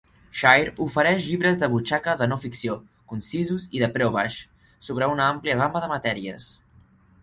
[0.37, 2.79] Shire ofereix llibres de butxaca de no ficció,
[3.13, 4.43] concisos i de preu baix,
[4.89, 6.55] sobre una àmplia gama de matèries.